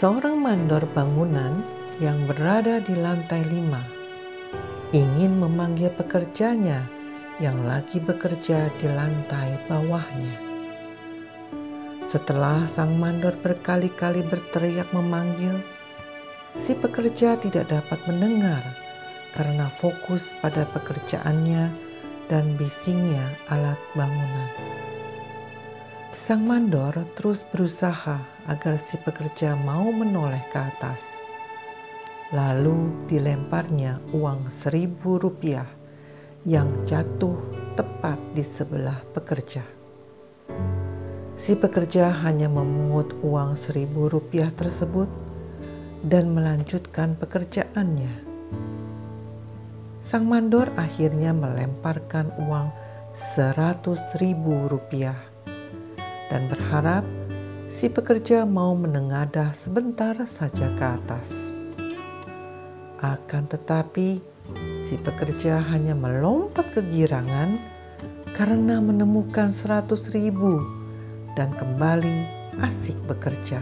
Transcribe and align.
Seorang 0.00 0.40
mandor 0.40 0.88
bangunan 0.96 1.60
yang 2.00 2.24
berada 2.24 2.80
di 2.80 2.96
lantai 2.96 3.44
lima 3.44 3.84
ingin 4.96 5.36
memanggil 5.36 5.92
pekerjanya 5.92 6.88
yang 7.36 7.68
lagi 7.68 8.00
bekerja 8.00 8.72
di 8.80 8.88
lantai 8.88 9.60
bawahnya. 9.68 10.40
Setelah 12.00 12.64
sang 12.64 12.96
mandor 12.96 13.36
berkali-kali 13.44 14.24
berteriak 14.24 14.88
memanggil, 14.96 15.60
si 16.56 16.72
pekerja 16.80 17.36
tidak 17.36 17.68
dapat 17.68 18.00
mendengar 18.08 18.64
karena 19.36 19.68
fokus 19.68 20.32
pada 20.40 20.64
pekerjaannya 20.72 21.68
dan 22.32 22.56
bisingnya 22.56 23.36
alat 23.52 23.76
bangunan. 23.92 24.69
Sang 26.20 26.44
mandor 26.44 26.92
terus 27.16 27.40
berusaha 27.48 28.20
agar 28.44 28.76
si 28.76 29.00
pekerja 29.00 29.56
mau 29.56 29.88
menoleh 29.88 30.44
ke 30.52 30.60
atas. 30.60 31.16
Lalu 32.36 33.08
dilemparnya 33.08 33.96
uang 34.12 34.52
seribu 34.52 35.16
rupiah 35.16 35.64
yang 36.44 36.68
jatuh 36.84 37.40
tepat 37.72 38.20
di 38.36 38.44
sebelah 38.44 39.00
pekerja. 39.16 39.64
Si 41.40 41.56
pekerja 41.56 42.12
hanya 42.20 42.52
memungut 42.52 43.16
uang 43.24 43.56
seribu 43.56 44.12
rupiah 44.12 44.52
tersebut 44.52 45.08
dan 46.04 46.36
melanjutkan 46.36 47.16
pekerjaannya. 47.16 48.28
Sang 50.04 50.28
mandor 50.28 50.68
akhirnya 50.76 51.32
melemparkan 51.32 52.28
uang 52.44 52.68
seratus 53.16 54.20
ribu 54.20 54.68
rupiah 54.68 55.29
dan 56.30 56.46
berharap 56.46 57.02
si 57.66 57.90
pekerja 57.90 58.46
mau 58.46 58.72
menengadah 58.78 59.50
sebentar 59.52 60.14
saja 60.24 60.70
ke 60.78 60.84
atas. 60.86 61.50
Akan 63.02 63.50
tetapi 63.50 64.22
si 64.86 64.94
pekerja 64.96 65.58
hanya 65.74 65.98
melompat 65.98 66.70
kegirangan 66.72 67.58
karena 68.32 68.78
menemukan 68.78 69.50
seratus 69.50 70.14
ribu 70.14 70.62
dan 71.34 71.50
kembali 71.52 72.24
asik 72.62 72.96
bekerja. 73.10 73.60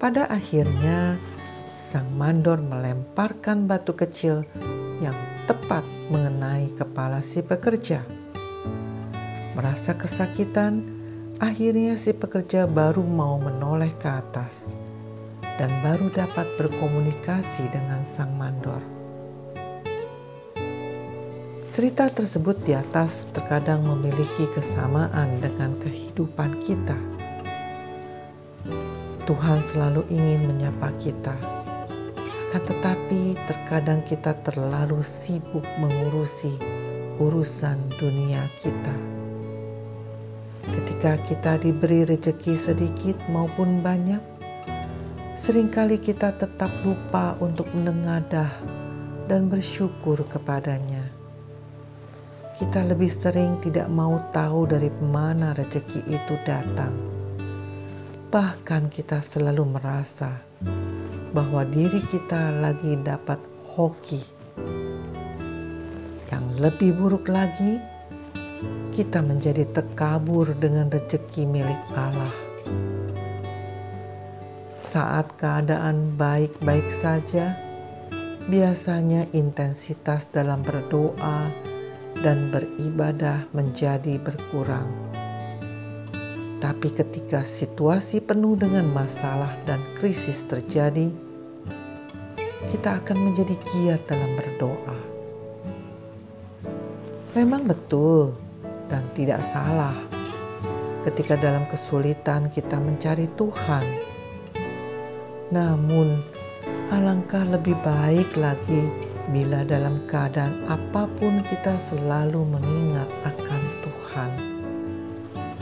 Pada 0.00 0.24
akhirnya, 0.32 1.20
sang 1.76 2.08
mandor 2.16 2.64
melemparkan 2.64 3.68
batu 3.68 3.92
kecil 3.92 4.48
yang 5.04 5.16
tepat 5.44 5.84
mengenai 6.08 6.72
kepala 6.72 7.20
si 7.20 7.44
pekerja. 7.44 8.19
Merasa 9.60 9.92
kesakitan, 9.92 10.80
akhirnya 11.36 11.92
si 12.00 12.16
pekerja 12.16 12.64
baru 12.64 13.04
mau 13.04 13.36
menoleh 13.36 13.92
ke 14.00 14.08
atas 14.08 14.72
dan 15.60 15.68
baru 15.84 16.08
dapat 16.08 16.48
berkomunikasi 16.56 17.68
dengan 17.68 18.00
sang 18.08 18.32
mandor. 18.40 18.80
Cerita 21.68 22.08
tersebut 22.08 22.56
di 22.64 22.72
atas 22.72 23.28
terkadang 23.36 23.84
memiliki 23.84 24.48
kesamaan 24.56 25.44
dengan 25.44 25.76
kehidupan 25.76 26.56
kita 26.64 26.96
Tuhan 29.28 29.60
selalu 29.60 30.08
ingin 30.08 30.48
menyapa 30.48 30.88
kita. 30.96 31.36
Akan 32.48 32.64
tetapi 32.64 33.36
terkadang 33.44 34.00
kita 34.08 34.32
terlalu 34.40 35.04
sibuk 35.04 35.68
mengurusi 35.76 36.56
urusan 37.20 37.76
dunia 38.00 38.48
kita. 38.64 39.19
Ketika 40.70 41.18
kita 41.26 41.52
diberi 41.58 42.06
rejeki 42.06 42.54
sedikit 42.54 43.16
maupun 43.30 43.82
banyak, 43.82 44.22
sering 45.34 45.70
kali 45.70 45.98
kita 45.98 46.34
tetap 46.36 46.70
lupa 46.86 47.34
untuk 47.42 47.66
menengadah 47.74 48.50
dan 49.26 49.50
bersyukur 49.50 50.22
kepadanya. 50.30 51.02
Kita 52.60 52.84
lebih 52.84 53.08
sering 53.08 53.58
tidak 53.64 53.88
mau 53.88 54.20
tahu 54.30 54.68
dari 54.68 54.92
mana 55.00 55.56
rejeki 55.56 56.04
itu 56.06 56.34
datang 56.44 57.10
Bahkan 58.30 58.94
kita 58.94 59.18
selalu 59.18 59.74
merasa 59.74 60.30
bahwa 61.34 61.66
diri 61.66 61.98
kita 61.98 62.62
lagi 62.62 62.94
dapat 63.02 63.42
hoki. 63.74 64.22
Yang 66.30 66.46
lebih 66.62 66.94
buruk 66.94 67.26
lagi, 67.26 67.82
kita 68.92 69.24
menjadi 69.24 69.64
terkabur 69.70 70.52
dengan 70.56 70.88
rezeki 70.90 71.48
milik 71.48 71.82
Allah. 71.96 72.34
Saat 74.80 75.36
keadaan 75.38 76.18
baik-baik 76.18 76.88
saja, 76.90 77.54
biasanya 78.50 79.30
intensitas 79.36 80.28
dalam 80.32 80.60
berdoa 80.66 81.48
dan 82.20 82.50
beribadah 82.50 83.46
menjadi 83.54 84.18
berkurang 84.18 84.88
tapi 86.60 86.92
ketika 86.92 87.40
situasi 87.40 88.20
penuh 88.20 88.52
dengan 88.52 88.84
masalah 88.92 89.48
dan 89.64 89.80
krisis 89.96 90.44
terjadi, 90.44 91.08
kita 92.68 93.00
akan 93.00 93.32
menjadi 93.32 93.56
giat 93.56 94.04
dalam 94.04 94.36
berdoa. 94.36 94.98
Memang 97.32 97.64
betul 97.64 98.36
dan 98.90 99.06
tidak 99.16 99.40
salah 99.40 99.94
ketika 101.06 101.38
dalam 101.38 101.64
kesulitan 101.70 102.52
kita 102.52 102.76
mencari 102.76 103.30
Tuhan. 103.38 103.86
Namun, 105.54 106.20
alangkah 106.92 107.46
lebih 107.48 107.78
baik 107.80 108.36
lagi 108.36 108.84
bila 109.30 109.64
dalam 109.64 110.02
keadaan 110.10 110.66
apa 110.68 111.06
pun 111.16 111.40
kita 111.48 111.78
selalu 111.78 112.44
mengingat 112.44 113.08
akan 113.24 113.62
Tuhan 113.80 114.50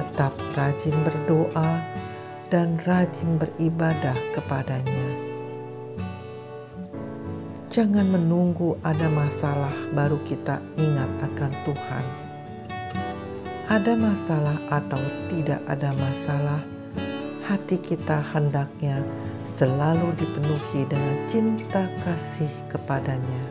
tetap 0.00 0.32
rajin 0.56 0.96
berdoa 1.04 1.80
dan 2.48 2.80
rajin 2.88 3.36
beribadah 3.36 4.16
kepadanya. 4.32 5.08
Jangan 7.70 8.10
menunggu 8.10 8.74
ada 8.82 9.06
masalah 9.06 9.70
baru 9.94 10.18
kita 10.26 10.58
ingat 10.74 11.06
akan 11.22 11.52
Tuhan. 11.62 12.19
Ada 13.70 13.94
masalah 13.94 14.58
atau 14.66 14.98
tidak 15.30 15.62
ada 15.70 15.94
masalah, 15.94 16.58
hati 17.46 17.78
kita 17.78 18.18
hendaknya 18.34 18.98
selalu 19.46 20.10
dipenuhi 20.18 20.90
dengan 20.90 21.16
cinta 21.30 21.86
kasih 22.02 22.50
kepadanya. 22.66 23.42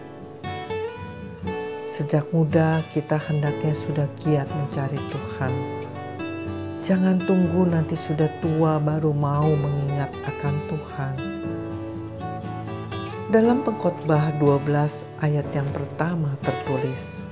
Sejak 1.87 2.27
muda 2.35 2.83
kita 2.91 3.15
hendaknya 3.15 3.71
sudah 3.71 4.11
giat 4.19 4.45
mencari 4.51 4.99
Tuhan 5.07 5.79
Jangan 6.79 7.19
tunggu 7.27 7.67
nanti 7.67 7.93
sudah 7.99 8.31
tua 8.39 8.79
baru 8.79 9.11
mau 9.11 9.51
mengingat 9.51 10.15
akan 10.25 10.55
Tuhan. 10.71 11.15
Dalam 13.29 13.61
pengkhotbah 13.67 14.39
12 14.39 15.03
ayat 15.19 15.43
yang 15.51 15.67
pertama 15.75 16.39
tertulis, 16.39 17.27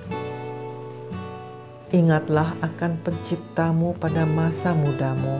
Ingatlah 1.88 2.52
akan 2.60 3.00
penciptamu 3.00 3.96
pada 3.96 4.28
masa 4.28 4.76
mudamu, 4.76 5.40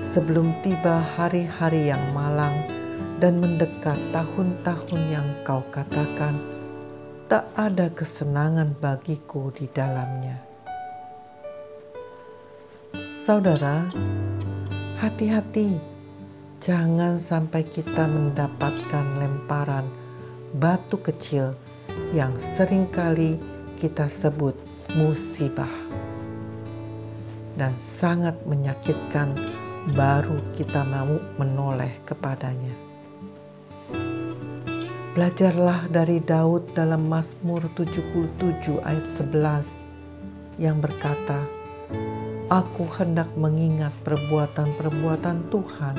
sebelum 0.00 0.56
tiba 0.64 0.96
hari-hari 1.20 1.92
yang 1.92 2.00
malang 2.16 2.56
dan 3.20 3.36
mendekat 3.36 4.00
tahun-tahun 4.08 5.02
yang 5.12 5.28
kau 5.44 5.60
katakan, 5.68 6.40
tak 7.28 7.44
ada 7.52 7.92
kesenangan 7.92 8.72
bagiku 8.80 9.52
di 9.52 9.68
dalamnya. 9.68 10.40
Saudara, 13.20 13.92
hati-hati, 15.04 15.76
jangan 16.64 17.20
sampai 17.20 17.68
kita 17.68 18.08
mendapatkan 18.08 19.04
lemparan 19.20 19.84
batu 20.56 20.96
kecil 20.96 21.52
yang 22.16 22.32
sering 22.40 22.88
kali 22.88 23.36
kita 23.76 24.08
sebut 24.08 24.67
musibah 24.96 25.68
dan 27.58 27.74
sangat 27.76 28.38
menyakitkan 28.46 29.34
baru 29.92 30.38
kita 30.54 30.86
mau 30.86 31.18
menoleh 31.36 31.90
kepadanya. 32.06 32.72
Belajarlah 35.18 35.90
dari 35.90 36.22
Daud 36.22 36.78
dalam 36.78 37.10
Mazmur 37.10 37.66
77 37.74 38.78
ayat 38.86 39.06
11 39.10 40.62
yang 40.62 40.78
berkata, 40.78 41.42
Aku 42.48 42.88
hendak 42.96 43.28
mengingat 43.34 43.92
perbuatan-perbuatan 44.06 45.50
Tuhan. 45.50 45.96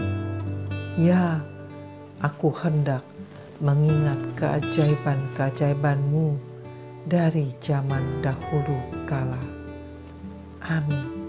Ya, 0.95 1.43
aku 2.23 2.47
hendak 2.63 3.03
mengingat 3.59 4.17
keajaiban-keajaibanmu 4.39 6.48
dari 7.09 7.49
zaman 7.57 8.21
dahulu 8.21 8.77
kala. 9.09 9.41
Amin. 10.61 11.28